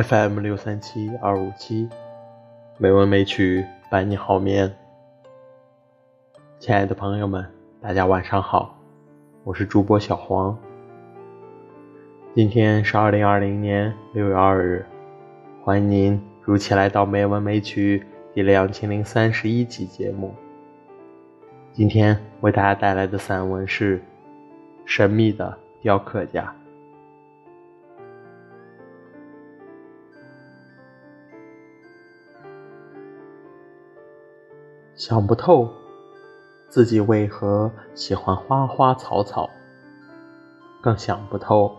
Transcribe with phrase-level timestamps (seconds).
[0.00, 1.88] FM 六三七二五七，
[2.76, 4.72] 美文美曲伴你好眠。
[6.60, 7.44] 亲爱的朋友们，
[7.80, 8.78] 大家晚上好，
[9.42, 10.56] 我是主播小黄。
[12.32, 14.86] 今天是二零二零年六月二日，
[15.64, 20.32] 欢迎您如期来到《美文美曲》第两千零三十一期节目。
[21.72, 23.98] 今天为大家带来的散文是
[24.86, 26.42] 《神秘的雕刻家》。
[34.98, 35.72] 想不透
[36.68, 39.48] 自己为何喜欢花花草草，
[40.82, 41.72] 更想不透。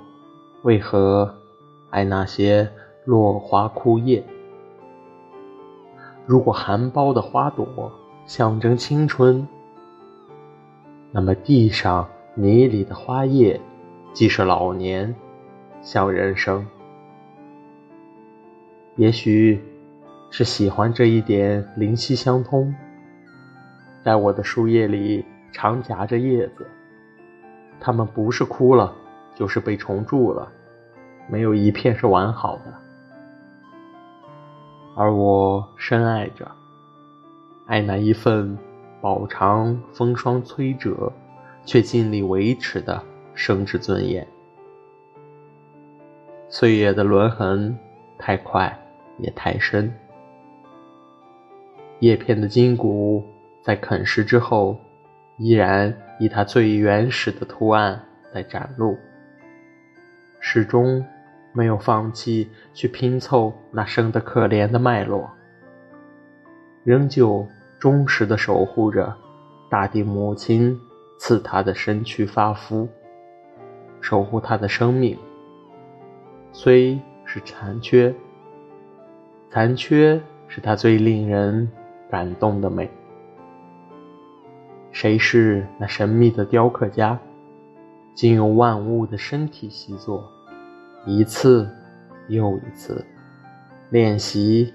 [0.64, 1.36] 为何
[1.90, 2.72] 爱那些
[3.03, 4.23] 落花枯叶？
[6.25, 7.92] 如果含苞的花朵
[8.25, 9.45] 象征青春，
[11.12, 13.59] 那么地上泥里的花叶
[14.14, 15.14] 既是老年，
[15.81, 16.66] 像人生。
[18.95, 19.62] 也许
[20.30, 22.73] 是喜欢这一点灵犀相通，
[24.03, 26.67] 在我的树叶里常夹着叶子，
[27.80, 28.95] 它们不是枯了。
[29.36, 30.52] 就是被虫蛀了，
[31.30, 32.73] 没有一片是完好的。
[34.97, 36.45] 而我深爱着，
[37.66, 38.58] 爱那一份
[39.00, 41.09] 饱尝风霜摧折，
[41.63, 43.02] 却尽力维持的
[43.34, 44.28] 生之尊严。
[46.50, 47.80] 岁月的轮痕
[48.17, 48.78] 太快
[49.19, 49.89] 也太深，
[52.00, 53.25] 叶片的筋骨
[53.70, 54.75] 在啃食之后，
[55.38, 58.02] 依然以它最原始的图案
[58.34, 58.97] 在展露。
[60.40, 61.06] 始终
[61.53, 65.30] 没有放弃去拼凑那生得可怜的脉络，
[66.84, 67.47] 仍旧
[67.78, 69.16] 忠实地守护着
[69.69, 70.75] 大地母亲
[71.19, 72.90] 赐他的身躯发肤，
[74.01, 75.16] 守护他的生命。
[76.51, 78.12] 虽是残缺，
[79.51, 81.72] 残缺是他最令人
[82.09, 82.90] 感动的美。
[85.02, 87.18] 谁是那神秘的雕刻家？
[88.14, 90.30] 竟用万物的身体习作，
[91.06, 91.66] 一次
[92.28, 93.02] 又一次
[93.92, 94.74] 练习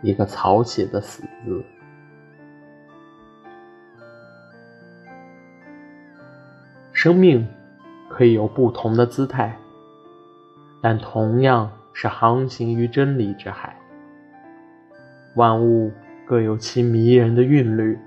[0.00, 1.62] 一个草写的死字。
[6.90, 7.46] 生命
[8.08, 9.54] 可以有不同的姿态，
[10.80, 13.76] 但同样是航行于真理之海。
[15.34, 15.92] 万物
[16.26, 17.98] 各有其迷人的韵律，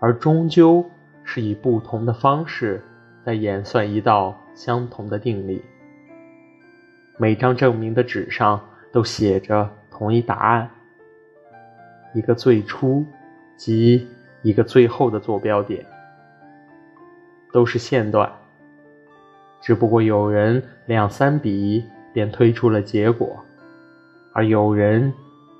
[0.00, 0.84] 而终究
[1.24, 2.82] 是以不同的方式。
[3.24, 5.62] 在演算一道相同的定理，
[7.18, 8.58] 每张证明的纸上
[8.90, 10.70] 都写着同一答案，
[12.14, 13.04] 一个最初
[13.54, 14.08] 及
[14.40, 15.84] 一个最后的坐标点，
[17.52, 18.32] 都是线段，
[19.60, 21.84] 只不过有人两三笔
[22.14, 23.44] 便推出了结果，
[24.32, 25.12] 而有人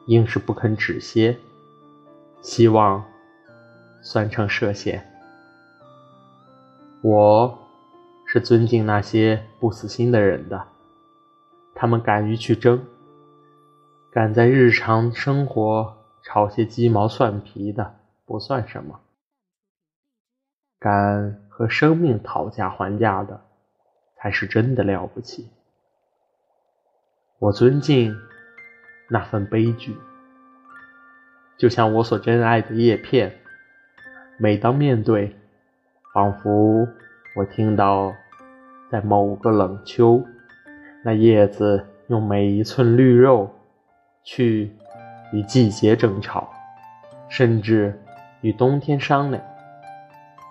[0.06, 1.36] 硬是不肯止歇，
[2.40, 3.04] 希望
[4.00, 5.04] 算成射线。
[7.02, 7.58] 我
[8.26, 10.66] 是尊敬那些不死心的人的，
[11.74, 12.84] 他们敢于去争，
[14.10, 19.00] 敢在日常生活炒些鸡毛蒜皮的不算什么，
[20.78, 23.40] 敢和生命讨价还价的
[24.16, 25.48] 才是真的了不起。
[27.38, 28.16] 我尊敬
[29.08, 29.96] 那份悲剧，
[31.56, 33.40] 就像我所珍爱的叶片，
[34.38, 35.34] 每当面对。
[36.14, 36.88] 仿佛
[37.36, 38.12] 我听到，
[38.90, 40.20] 在某个冷秋，
[41.04, 43.48] 那叶子用每一寸绿肉
[44.24, 44.72] 去
[45.32, 46.48] 与季节争吵，
[47.28, 47.96] 甚至
[48.40, 49.40] 与冬天商量，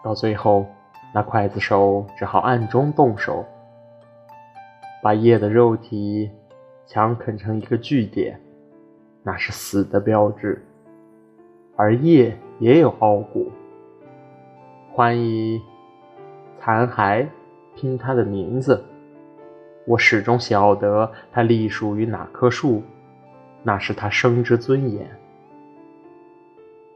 [0.03, 0.65] 到最后，
[1.13, 3.43] 那刽子手只好暗中动手，
[5.01, 6.29] 把叶的肉体
[6.85, 8.39] 强啃成一个据点，
[9.23, 10.63] 那是死的标志，
[11.75, 13.51] 而叶也有傲骨。
[14.97, 15.61] 欢以
[16.57, 17.27] 残骸
[17.75, 18.83] 拼他的名字，
[19.85, 22.81] 我始终晓得他隶属于哪棵树，
[23.61, 25.07] 那是他生之尊严。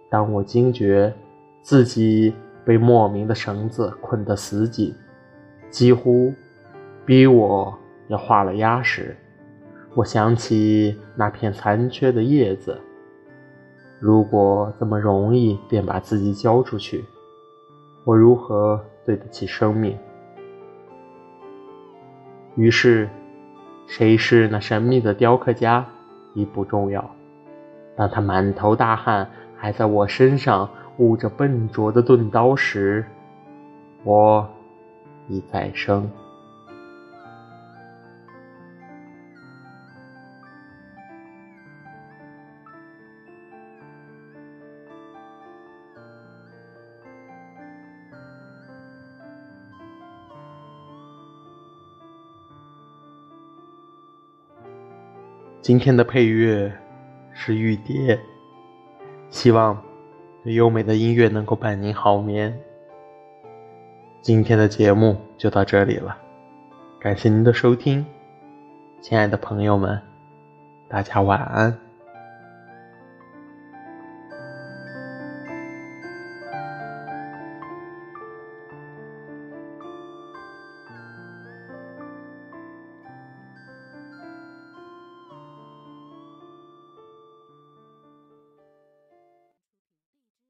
[0.09, 1.13] 当我惊觉
[1.61, 2.33] 自己
[2.65, 4.95] 被莫名的绳子捆得死紧，
[5.69, 6.33] 几乎
[7.05, 7.71] 逼我
[8.07, 9.15] 要画了押时，
[9.93, 12.81] 我想起那片残缺的叶子。
[13.99, 17.05] 如果这么容易便把自己交出去。
[18.03, 19.97] 我如何对得起生命？
[22.55, 23.09] 于是，
[23.87, 25.85] 谁是那神秘的雕刻家
[26.33, 27.09] 已不重要。
[27.95, 33.05] 当他满头大汗，还在我身上捂着笨拙的钝刀时，
[34.03, 34.49] 我
[35.27, 36.09] 已再生。
[55.61, 56.73] 今天的配乐
[57.31, 58.19] 是玉蝶，
[59.29, 59.79] 希望
[60.45, 62.59] 优美的音乐能够伴您好眠。
[64.23, 66.17] 今天的节目就到这里了，
[66.99, 68.03] 感谢您的收听，
[69.01, 70.01] 亲爱的朋友们，
[70.89, 71.90] 大家晚安。